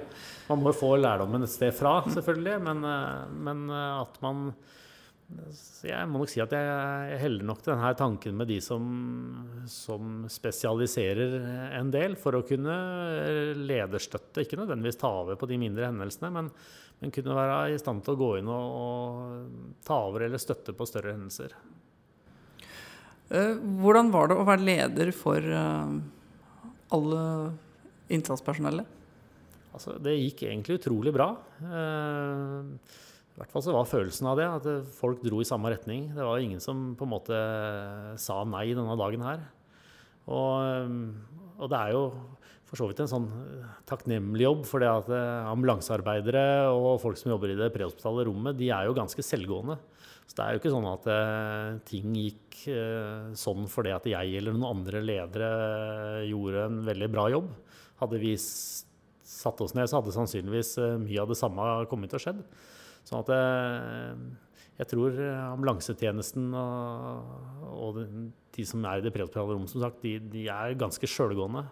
[0.47, 4.53] Man må jo få lærdommen et sted fra, selvfølgelig, men, uh, men at man
[5.27, 8.85] så jeg må nok si at jeg heller nok til denne tanken med de som,
[9.67, 11.35] som, spesialiserer
[11.81, 12.77] en del, for å kunne
[13.59, 14.45] lederstøtte.
[14.45, 16.51] Ikke nødvendigvis ta over på de mindre hendelsene, men,
[17.01, 20.77] men kunne være i stand til å gå inn og, og ta over eller støtte
[20.79, 21.57] på større hendelser.
[23.35, 25.97] Eh, hvordan var det å være leder for eh,
[26.95, 27.25] alle
[28.15, 28.95] innsatspersonellet?
[29.75, 31.33] Altså, det gikk egentlig utrolig bra.
[31.67, 33.03] Eh,
[33.37, 36.09] i hvert fall så var følelsen av det at folk dro i samme retning.
[36.17, 37.41] Det var ingen som på en måte
[38.17, 39.43] sa nei denne dagen her.
[40.33, 40.95] Og,
[41.61, 42.07] og det er jo
[42.67, 43.27] for så vidt en sånn
[43.87, 46.43] takknemlig jobb, for det at eh, ambulansearbeidere
[46.75, 49.79] og folk som jobber i det prehospitale rommet, de er jo ganske selvgående.
[50.27, 54.41] Så det er jo ikke sånn at eh, ting gikk eh, sånn fordi at jeg
[54.41, 55.51] eller noen andre ledere
[56.27, 57.53] gjorde en veldig bra jobb.
[58.03, 62.25] Hadde vi satt oss ned, så hadde sannsynligvis mye av det samme kommet til å
[62.27, 62.43] skjedd.
[63.07, 64.27] Sånn at eh,
[64.77, 65.17] jeg tror
[65.55, 67.33] ambulansetjenesten og,
[67.73, 68.01] og
[68.57, 71.65] de som er i det prehospitale rommet, som sagt, de, de er ganske sjølgående.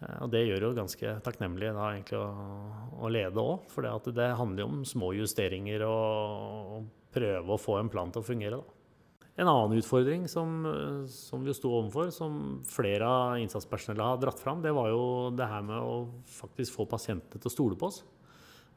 [0.00, 3.68] Eh, og det gjør jo ganske takknemlig da, egentlig, å, å lede òg.
[3.72, 8.20] For det, handler jo om små justeringer og, og, prøve å få en plan til
[8.20, 8.58] å fungere.
[8.60, 9.24] Da.
[9.40, 10.60] En annen utfordring som,
[11.08, 15.46] som vi sto overfor, som flere av innsatspersonellet har dratt fram, det var jo det
[15.48, 15.94] her med å
[16.28, 18.02] faktisk få pasientene til å stole på oss.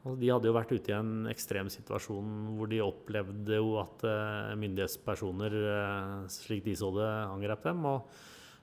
[0.02, 4.02] Altså, de hadde jo vært ute i en ekstrem situasjon hvor de opplevde jo at
[4.02, 7.84] uh, myndighetspersoner, uh, slik de så det, angrep dem.
[7.86, 8.08] Og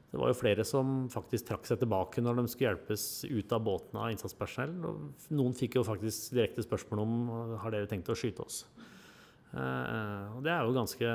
[0.10, 3.64] det var jo flere som faktisk trakk seg tilbake når de skulle hjelpes ut av
[3.64, 4.76] båten av innsatspersonell.
[4.90, 7.16] Og noen fikk jo faktisk direkte spørsmål om
[7.64, 8.64] har dere tenkt å skyte oss.
[9.50, 11.14] Og det er jo ganske,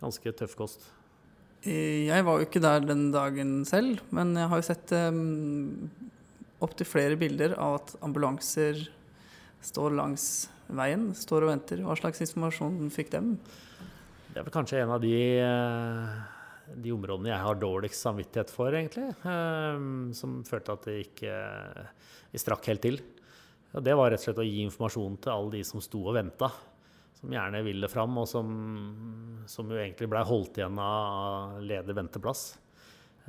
[0.00, 0.86] ganske tøff kost.
[1.64, 4.94] Jeg var jo ikke der den dagen selv, men jeg har jo sett
[6.62, 8.84] opptil flere bilder av at ambulanser
[9.62, 10.26] står langs
[10.72, 11.82] veien, står og venter.
[11.84, 13.34] Hva slags informasjon fikk dem?
[14.32, 18.72] Det er vel kanskje en av de, eh, de områdene jeg har dårligst samvittighet for,
[18.72, 19.10] egentlig.
[19.28, 21.34] Eh, som følte at det ikke
[22.32, 23.00] vi strakk helt til.
[23.72, 26.16] Og det var rett og slett å gi informasjon til alle de som sto og
[26.16, 26.50] venta.
[27.20, 28.48] Som gjerne ville fram, og som,
[29.46, 32.56] som jo egentlig blei holdt igjen av leder venteplass.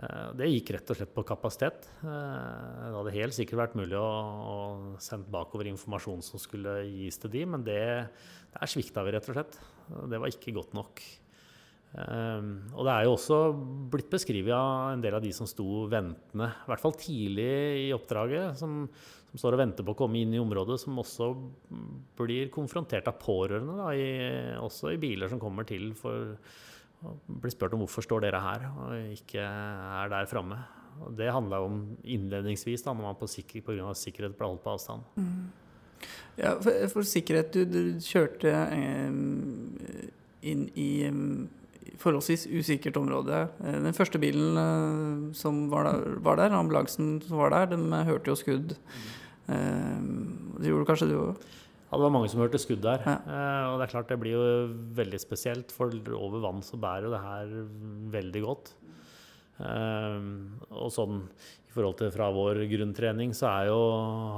[0.02, 1.88] Eh, det gikk rett og slett på kapasitet.
[2.02, 4.10] Eh, det hadde helt sikkert vært mulig å,
[4.54, 4.56] å
[5.04, 7.82] sende bakover informasjon som skulle gis til de, men det,
[8.56, 9.60] der svikta vi rett og slett.
[10.10, 11.04] Det var ikke godt nok.
[11.94, 13.36] Um, og det er jo også
[13.94, 17.52] blitt beskrevet av en del av de som sto ventende, i hvert fall tidlig
[17.84, 18.88] i oppdraget, som,
[19.30, 21.28] som står og venter på å komme inn i området, som også
[22.18, 24.10] blir konfrontert av pårørende, da, i,
[24.58, 26.34] også i biler som kommer til for
[27.28, 30.60] blir spurt om hvorfor står dere her og ikke er der framme.
[31.18, 33.94] Det handla om innledningsvis, da når man på sikker, pga.
[33.98, 35.06] sikkerhet ble holdt på avstand.
[35.18, 35.52] Mm.
[36.38, 39.14] Ja, for, for, sikkerhet Du, du kjørte eh,
[40.44, 41.50] inn i um,
[42.02, 43.48] forholdsvis usikkert område.
[43.64, 48.06] Eh, den første bilen eh, som var der, var der, ambulansen som var der, de
[48.10, 48.76] hørte jo skudd.
[48.76, 49.12] Mm.
[49.56, 50.00] Eh,
[50.62, 51.52] det gjorde kanskje du òg?
[51.94, 53.04] Ja, det var mange som hørte skudd der.
[53.06, 53.20] Ja.
[53.22, 54.46] Eh, og det er klart det blir jo
[54.98, 57.52] veldig spesielt, for over vann så bærer jo det her
[58.16, 58.72] veldig godt.
[59.62, 60.16] Eh,
[60.74, 63.78] og sånn i forhold til fra vår grunntrening, så er jo,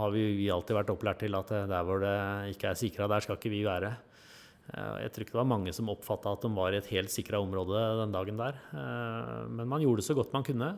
[0.02, 2.18] har vi, vi alltid vært opplært til at der hvor det
[2.58, 3.94] ikke er sikra, der skal ikke vi være.
[4.66, 7.12] Uh, jeg tror ikke det var mange som oppfatta at de var i et helt
[7.14, 8.56] sikra område den dagen der.
[8.74, 10.72] Uh, men man gjorde det så godt man kunne.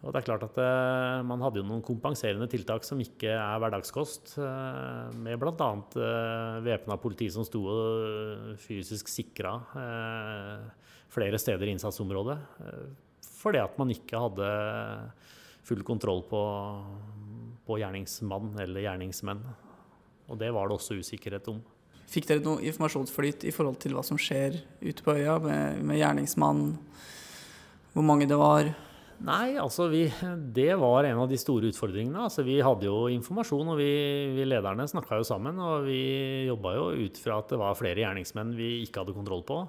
[0.00, 3.60] Og det er klart at uh, Man hadde jo noen kompenserende tiltak som ikke er
[3.60, 4.34] hverdagskost.
[4.40, 5.70] Uh, med bl.a.
[5.92, 9.58] Uh, væpna politi som sto og fysisk sikra
[11.10, 12.36] flere steder i innsatsområdet
[13.40, 14.48] fordi at man ikke hadde
[15.64, 16.40] full kontroll på,
[17.66, 19.40] på gjerningsmann eller gjerningsmenn.
[20.28, 21.62] Og det var det også usikkerhet om.
[22.10, 26.00] Fikk dere noe informasjonsflyt i forhold til hva som skjer ute på øya med, med
[26.02, 26.64] gjerningsmann?
[27.94, 28.68] Hvor mange det var?
[29.20, 30.06] Nei, altså vi,
[30.56, 32.22] det var en av de store utfordringene.
[32.24, 33.90] Altså vi hadde jo informasjon, og vi,
[34.32, 35.60] vi lederne snakka jo sammen.
[35.60, 36.00] Og vi
[36.48, 39.60] jobba jo ut fra at det var flere gjerningsmenn vi ikke hadde kontroll på.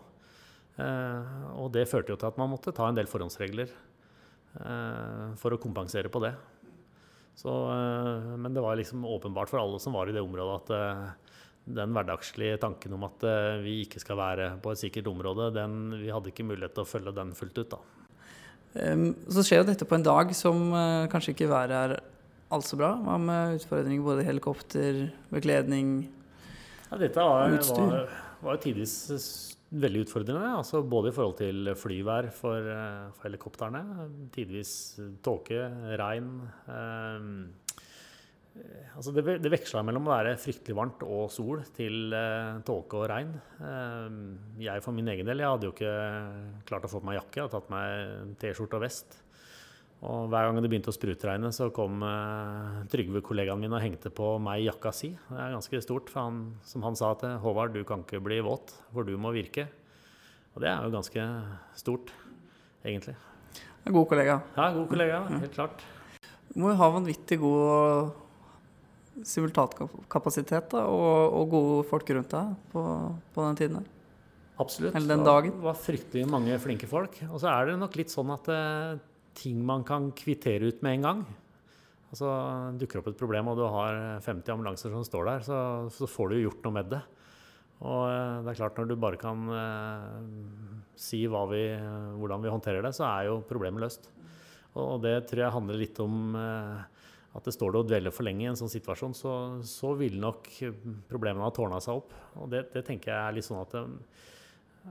[0.79, 5.51] Eh, og det førte jo til at man måtte ta en del forhåndsregler eh, for
[5.51, 6.31] å kompensere på det.
[7.35, 11.27] Så, eh, men det var liksom åpenbart for alle som var i det området at
[11.75, 13.21] den hverdagslige tanken om at
[13.61, 16.89] vi ikke skal være på et sikkert område, den, vi hadde ikke mulighet til å
[16.89, 17.75] følge den fullt ut.
[17.75, 18.00] da.
[18.71, 20.71] Så skjer jo dette på en dag som
[21.11, 21.95] kanskje ikke været er
[22.51, 22.93] alt så bra.
[23.03, 26.05] Hva med utfordringer både helikopter, bekledning,
[26.91, 27.87] ja, dette var, utstyr?
[27.87, 28.95] Var, var tidvis
[29.71, 30.49] veldig utfordrende.
[30.57, 33.83] Altså både i forhold til flyvær for, eh, for helikoptrene.
[34.35, 34.73] Tidvis
[35.23, 35.61] tåke,
[36.01, 36.33] regn.
[36.67, 37.29] Eh,
[38.97, 43.07] altså det, det veksla mellom å være fryktelig varmt og sol til eh, tåke og
[43.11, 43.33] regn.
[43.63, 44.21] Eh,
[44.65, 45.95] jeg for min egen del jeg hadde jo ikke
[46.69, 47.37] klart å få på meg jakke.
[47.39, 49.19] Jeg hadde tatt meg T-skjorte og vest.
[50.01, 54.09] Og hver gang det begynte å sprutregne, så kom eh, Trygve, kollegaen min, og hengte
[54.13, 55.11] på meg jakka si.
[55.29, 58.41] Det er ganske stort, for han, som han sa til Håvard, du kan ikke bli
[58.45, 59.67] våt, for du må virke.
[60.55, 61.27] Og det er jo ganske
[61.79, 62.11] stort,
[62.83, 63.13] egentlig.
[63.85, 64.41] En god kollega.
[64.57, 65.85] Ja, god kollega, helt klart.
[66.51, 68.11] Du må jo ha vanvittig god
[69.27, 72.83] simultatkapasitet og, og, gode folk rundt deg på,
[73.35, 73.89] på den tiden der.
[74.61, 74.95] Absolutt.
[74.97, 75.53] Eller den dagen.
[75.57, 77.15] Det var fryktelig mange flinke folk.
[77.31, 78.99] Og så er det nok litt sånn at eh,
[79.37, 81.23] ting man kan kvittere ut med en gang.
[82.11, 82.27] Altså,
[82.77, 85.57] dukker opp et problem, og du har 50 ambulanser som står der, så,
[85.95, 87.01] så får du gjort noe med det.
[87.81, 90.07] Og eh, det er klart, når du bare kan eh,
[90.99, 91.63] si vi,
[92.19, 94.11] hvordan vi håndterer det, så er jo problemet løst.
[94.79, 96.90] Og det tror jeg handler litt om uh,
[97.31, 100.17] at det står det og dvelle for lenge i en sånn situasjon, så, så vil
[100.19, 100.49] nok
[101.07, 102.11] problemene ha tårna seg opp.
[102.41, 103.77] Og det, det, tenker jeg er litt sånn at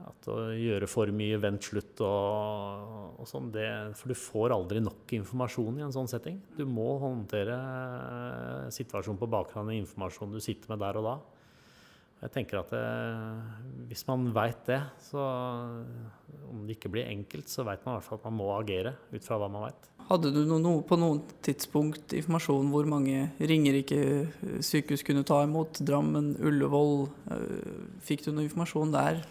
[0.07, 3.49] at å gjøre for mye 'vent slutt' og, og sånn,
[3.97, 6.39] For du får aldri nok informasjon i en sånn setting.
[6.55, 7.57] Du må håndtere
[8.71, 11.15] situasjonen på bakgrunn av informasjonen du sitter med der og da.
[12.21, 12.85] Jeg tenker at det,
[13.89, 15.19] Hvis man veit det, så
[16.47, 18.95] om det ikke blir enkelt, så veit man i hvert fall at man må agere
[19.11, 19.90] ut fra hva man veit.
[20.11, 23.99] Hadde du noe, på noen tidspunkt informasjon hvor mange Ringerike
[24.59, 25.79] sykehus kunne ta imot?
[25.87, 27.05] Drammen, Ullevål?
[27.31, 29.21] Øh, fikk du noe informasjon der?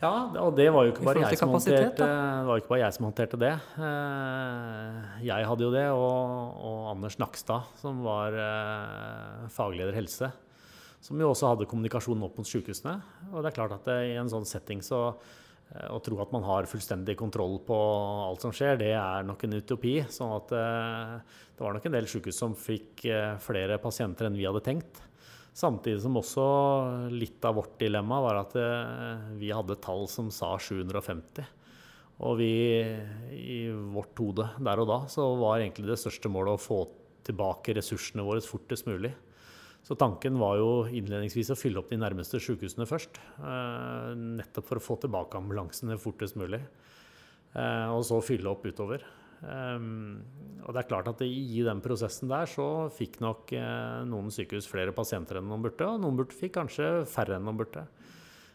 [0.00, 2.96] Ja, og det var jo ikke bare, jeg som, håndterte, det var ikke bare jeg
[2.96, 3.52] som håndterte det.
[3.76, 10.32] Eh, jeg hadde jo det, og, og Anders Nakstad, som var eh, fagleder helse.
[11.04, 12.98] Som jo også hadde kommunikasjon opp mot sykehusene.
[13.32, 15.43] Og det er klart at i en sånn setting så eh,
[15.90, 17.78] å tro at man har fullstendig kontroll på
[18.28, 19.96] alt som skjer, det er nok en utopi.
[20.06, 23.02] sånn at det var nok en del sykehus som fikk
[23.42, 25.02] flere pasienter enn vi hadde tenkt.
[25.54, 26.44] Samtidig som også
[27.14, 31.46] litt av vårt dilemma var at eh, vi hadde tall som sa 750.
[32.26, 32.54] Og vi,
[33.38, 36.80] i vårt hode der og da, så var egentlig det største målet å få
[37.26, 39.12] tilbake ressursene våre fortest mulig.
[39.84, 43.18] Så tanken var jo innledningsvis å fylle opp de nærmeste sykehusene først.
[43.36, 46.62] Eh, nettopp for å få tilbake ambulansene fortest mulig.
[47.52, 49.04] Eh, og så fylle opp utover.
[49.44, 50.22] Um,
[50.64, 54.70] og det er klart at I den prosessen der så fikk nok eh, noen sykehus
[54.70, 57.84] flere pasienter enn noen burde, og noen burde fikk kanskje færre enn noen burde.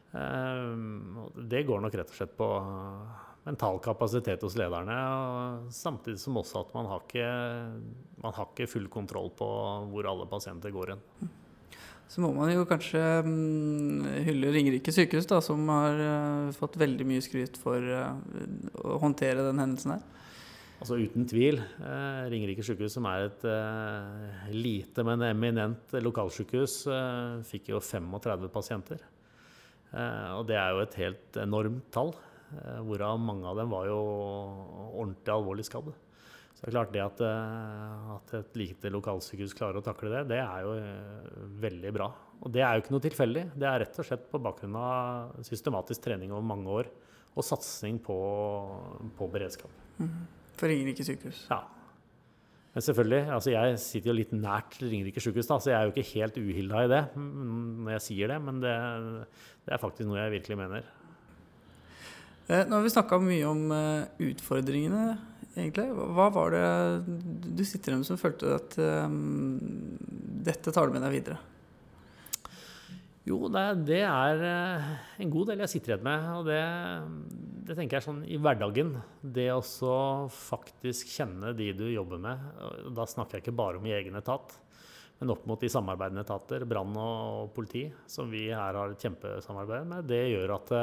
[0.10, 2.48] Det går nok rett og slett på
[3.49, 4.95] mental kapasitet hos lederne.
[5.73, 7.27] samtidig som også at man har, ikke,
[8.23, 9.49] man har ikke full kontroll på
[9.91, 11.33] hvor alle pasienter går hen.
[12.09, 17.05] Så må man jo kanskje um, hylle Ringerike sykehus, da, som har uh, fått veldig
[17.05, 18.15] mye skryt for uh,
[18.81, 20.07] å håndtere den hendelsen her.
[20.79, 21.59] Altså Uten tvil.
[21.59, 28.47] Eh, Ringerike sykehus, som er et eh, lite, men eminent lokalsykehus, eh, fikk jo 35
[28.53, 29.03] pasienter.
[29.91, 32.29] Eh, og det er jo et helt enormt tall, eh,
[32.85, 33.97] hvorav mange av dem var jo
[34.93, 35.95] ordentlig alvorlig skadde.
[36.59, 40.25] Så det er klart det at, eh, at et lite lokalsykehus klarer å takle det,
[40.33, 40.73] det er jo
[41.63, 42.09] veldig bra.
[42.43, 43.43] Og det er jo ikke noe tilfeldig.
[43.55, 46.91] Det er rett og slett på bakgrunn av systematisk trening over mange år
[47.39, 48.19] og satsing på,
[49.15, 49.71] på beredskap.
[50.59, 51.45] For Ringerike sykehus.
[51.47, 51.62] Ja.
[52.75, 55.95] Men selvfølgelig, altså jeg sitter jo litt nært Ringerike sykehus, da, så jeg er jo
[55.95, 58.75] ikke helt uhilda i det mm, når jeg sier det, men det,
[59.63, 60.91] det er faktisk noe jeg virkelig mener.
[62.49, 65.03] Eh, Nå har vi snakka mye om eh, utfordringene,
[65.53, 65.85] egentlig.
[65.93, 66.63] Hva var det
[67.45, 69.59] du sitter igjen med som følte at um,
[70.47, 71.38] dette tar du med deg videre?
[73.29, 74.41] Jo, det, det er
[75.21, 76.25] en god del jeg sitter igjen med.
[76.39, 76.63] Og det,
[77.69, 78.95] det tenker jeg sånn i hverdagen.
[79.21, 79.62] Det å
[80.33, 82.49] faktisk kjenne de du jobber med.
[82.97, 84.57] Da snakker jeg ikke bare om i egen etat,
[85.21, 89.89] men opp mot de samarbeidende etater, brann og politi, som vi her har et kjempesamarbeid
[89.93, 90.09] med.
[90.09, 90.77] Det gjør at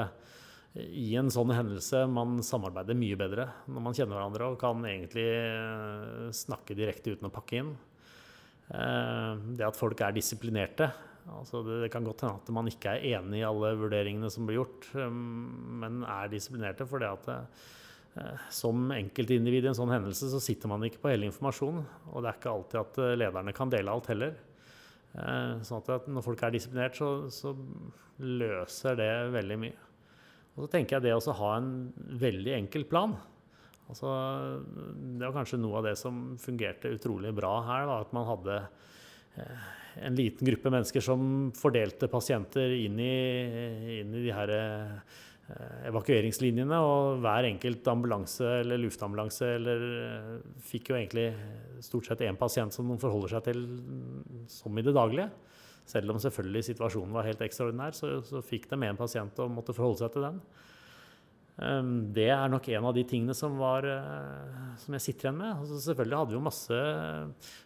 [0.76, 5.24] i en sånn hendelse man samarbeider mye bedre når man kjenner hverandre og kan egentlig
[5.24, 7.70] eh, snakke direkte uten å pakke inn.
[8.74, 10.90] Eh, Det at folk er disiplinerte.
[11.36, 14.60] Altså det, kan godt hende at man ikke er enig i alle vurderingene som blir
[14.60, 20.42] gjort, eh, men er disiplinerte fordi at eh, som enkeltindivid i en sånn hendelse så
[20.42, 21.86] sitter man ikke på hele informasjonen.
[22.12, 24.36] Og det er ikke alltid at lederne kan dele alt heller.
[25.64, 27.54] Sånn at når folk er disiplinert, så, så
[28.20, 29.85] løser det veldig mye.
[30.56, 31.72] Og så tenker jeg det å ha en
[32.16, 33.12] veldig enkel plan.
[33.86, 34.10] Altså,
[34.88, 38.56] det var kanskje noe av det som fungerte utrolig bra her, Da, at man hadde
[39.36, 39.68] eh,
[40.08, 43.14] en liten gruppe mennesker som fordelte pasienter inn i,
[44.00, 45.20] inn i de her eh,
[45.86, 50.32] evakueringslinjene, og hver enkelt ambulanse eller luftambulanse eller eh,
[50.66, 51.28] fikk jo egentlig
[51.84, 53.62] stort sett én pasient som de forholder seg til
[54.50, 55.30] som i det daglige.
[55.86, 59.74] Selv om selvfølgelig situasjonen var helt ekstraordinær, så, så fikk de en pasient og måtte
[59.76, 60.40] forholde seg til den.
[61.56, 65.38] Um, Det er nok en av de tingene som, var, eh, som jeg sitter igjen
[65.40, 65.52] med.
[65.54, 66.80] Altså selvfølgelig hadde vi jo masse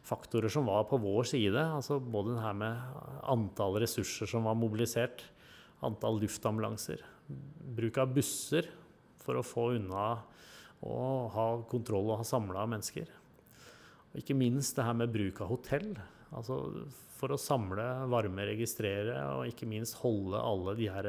[0.06, 1.64] faktorer som var på vår side.
[1.64, 3.00] Altså både det her med
[3.34, 5.24] antall ressurser som var mobilisert,
[5.82, 7.02] antall luftambulanser,
[7.80, 8.68] bruk av busser
[9.24, 10.12] for å få unna
[10.86, 13.10] og ha kontroll og ha samla mennesker.
[14.10, 15.92] Og ikke minst det her med bruk av hotell.
[16.36, 16.60] Altså
[17.18, 21.08] for å samle, varme, registrere og ikke minst holde alle de her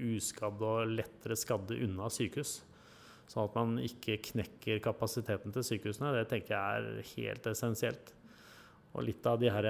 [0.00, 2.60] uskadde og lettere skadde unna sykehus.
[3.30, 6.14] Sånn at man ikke knekker kapasiteten til sykehusene.
[6.16, 8.14] Det tenker jeg er helt essensielt.
[8.90, 9.68] Og litt av de her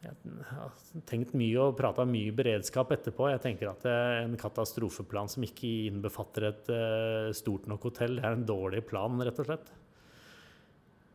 [0.00, 0.16] Jeg
[0.48, 0.70] har
[1.06, 3.28] tenkt mye og prata mye beredskap etterpå.
[3.30, 8.32] Jeg tenker at eh, en katastrofeplan som ikke innbefatter et eh, stort nok hotell, er
[8.32, 9.68] en dårlig plan, rett og slett.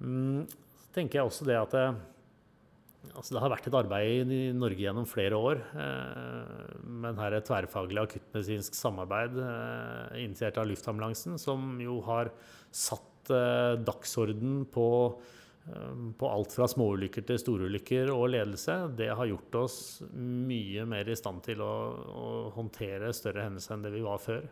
[0.06, 1.88] Mm, Så tenker jeg også det at det,
[3.14, 8.02] altså det har vært et arbeid i Norge gjennom flere år eh, med et tverrfaglig
[8.02, 12.32] akuttmedisinsk samarbeid eh, initiert av luftambulansen, som jo har
[12.76, 14.88] satt eh, dagsorden på,
[15.70, 18.78] eh, på alt fra småulykker til storulykker og ledelse.
[18.98, 19.80] Det har gjort oss
[20.16, 24.48] mye mer i stand til å, å håndtere større hendelser enn det vi var før.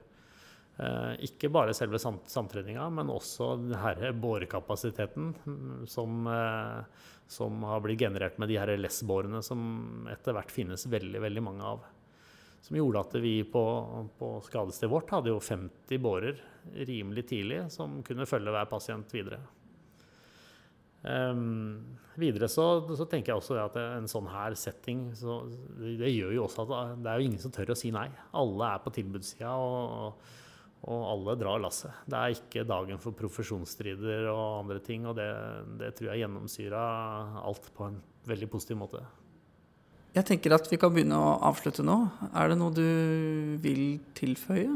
[0.77, 7.61] Eh, ikke bare selve sam samtreninga, men også den her bårekapasiteten mm, som, eh, som
[7.69, 11.85] har blitt generert med de her LS-bårene som etter hvert finnes veldig, veldig mange av.
[12.63, 13.63] Som gjorde at vi på,
[14.17, 16.41] på skadestedet vårt hadde jo 50 bårer
[16.87, 19.43] rimelig tidlig som kunne følge hver pasient videre.
[21.03, 22.63] Um, videre så,
[22.95, 25.41] så tenker jeg også at en sånn her setting så
[25.75, 28.07] det gjør jo også at det er jo ingen som tør å si nei.
[28.39, 30.39] Alle er på tilbudssida, og, og
[30.83, 32.03] alle drar lasset.
[32.09, 35.29] Det er ikke dagen for profesjonsstrider og andre ting, og det,
[35.79, 36.85] det tror jeg gjennomsyra
[37.43, 39.03] alt på en veldig positiv måte.
[40.13, 41.95] Jeg tenker at vi kan begynne å avslutte nå.
[42.37, 42.83] Er det noe du
[43.63, 44.75] vil tilføye?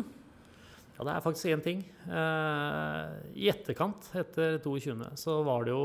[0.97, 1.83] Ja, det er faktisk én ting.
[2.09, 5.83] Eh, I etterkant, etter 22., så var det jo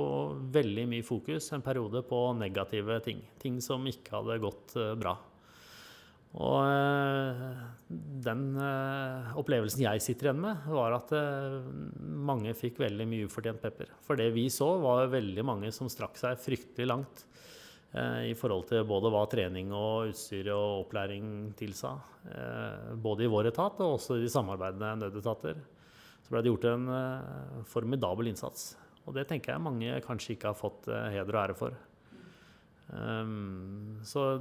[0.54, 3.20] veldig mye fokus en periode på negative ting.
[3.42, 5.18] Ting som ikke hadde gått eh, bra.
[6.40, 7.40] Og eh,
[8.24, 11.58] den eh, opplevelsen jeg sitter igjen med, var at eh,
[12.00, 13.92] mange fikk veldig mye ufortjent pepper.
[14.06, 17.26] For det vi så, var veldig mange som strakk seg fryktelig langt
[17.92, 21.26] i forhold til både hva trening og utstyr og opplæring
[21.58, 21.90] tilsa.
[23.04, 25.60] Både i vår etat og også i de samarbeidende nødetater.
[26.24, 26.88] Så ble det gjort en
[27.68, 28.70] formidabel innsats.
[29.04, 31.76] Og det tenker jeg mange kanskje ikke har fått heder og ære for.
[32.92, 34.36] Um, så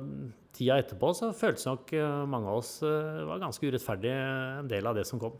[0.52, 4.90] tida etterpå så føltes nok eh, mange av oss eh, var ganske urettferdig en del
[4.90, 5.38] av det som kom.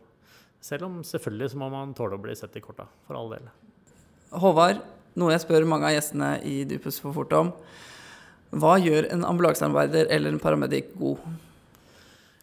[0.62, 3.50] Selv om selvfølgelig så må man tåle å bli sett i korta, for all del.
[4.32, 4.80] Håvard,
[5.18, 7.50] noe jeg spør mange av gjestene i Dypus for fort om.
[8.52, 11.20] Hva gjør en ambulansearbeider eller en paramedic god?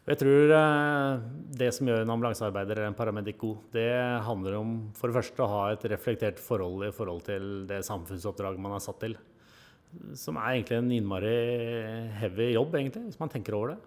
[0.09, 1.25] Jeg tror eh,
[1.63, 3.89] det som gjør en ambulansearbeider eller en paramedic god, det
[4.25, 8.61] handler om for det første å ha et reflektert forhold i forhold til det samfunnsoppdraget
[8.61, 9.17] man er satt til.
[10.17, 11.35] Som er egentlig en innmari
[12.19, 13.79] heavy jobb, egentlig, hvis man tenker over det.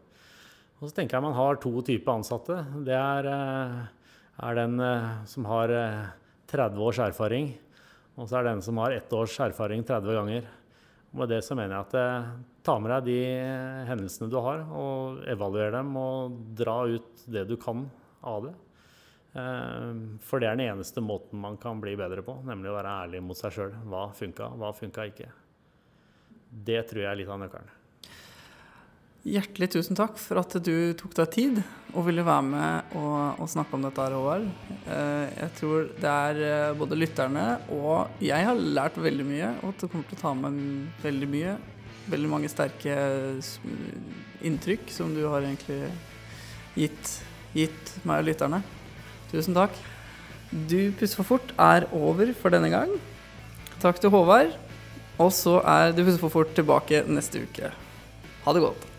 [0.80, 2.56] Og så tenker jeg man har to typer ansatte.
[2.82, 3.82] Det er eh,
[4.42, 6.08] er den eh, som har eh,
[6.50, 7.52] 30 års erfaring,
[8.16, 10.48] og så er den som har ett års erfaring 30 ganger.
[11.12, 12.32] Og med det så mener jeg at eh,
[12.66, 17.46] ta med deg de eh, hendelsene du har, og evaluer dem, og dra ut det
[17.50, 17.86] du kan
[18.26, 18.54] av det.
[19.38, 22.98] Eh, For det er den eneste måten man kan bli bedre på, nemlig å være
[23.06, 23.78] ærlig mot seg sjøl.
[23.86, 25.30] Hva funka, hva funka ikke.
[26.52, 27.70] Det tror jeg er litt av nøkkelen.
[29.22, 31.58] Hjertelig tusen takk for at du tok deg tid
[31.94, 34.48] og ville være med og, og snakke om dette, her, Håvard.
[34.82, 39.70] Eh, Jeg tror det er eh, både lytterne og jeg har lært veldig mye, og
[39.70, 40.58] at du kommer til å ta med
[41.04, 41.54] veldig mye.
[42.10, 42.96] Veldig mange sterke
[44.42, 45.78] inntrykk som du har egentlig
[46.74, 47.14] gitt,
[47.54, 48.58] gitt meg og lytterne.
[49.30, 49.78] Tusen takk.
[50.50, 52.90] Du puster for fort er over for denne gang.
[53.78, 54.58] Takk til Håvard.
[55.20, 57.72] Og så er Du får for fort tilbake neste uke.
[58.44, 58.91] Ha det godt.